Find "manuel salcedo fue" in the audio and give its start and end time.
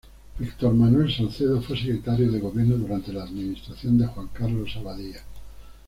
0.73-1.77